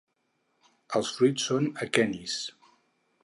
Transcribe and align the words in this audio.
Els 0.99 1.11
fruits 1.17 1.45
són 1.51 1.69
aquenis. 1.87 2.39